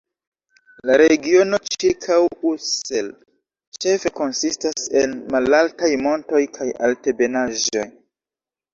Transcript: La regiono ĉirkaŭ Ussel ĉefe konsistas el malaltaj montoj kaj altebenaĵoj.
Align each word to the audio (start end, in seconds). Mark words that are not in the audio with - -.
La 0.89 0.95
regiono 1.01 1.59
ĉirkaŭ 1.75 2.17
Ussel 2.53 3.13
ĉefe 3.85 4.15
konsistas 4.23 4.91
el 5.05 5.17
malaltaj 5.37 5.95
montoj 6.11 6.45
kaj 6.61 6.71
altebenaĵoj. 6.91 7.91